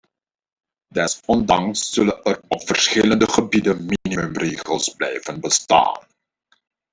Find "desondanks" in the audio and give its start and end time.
0.89-1.91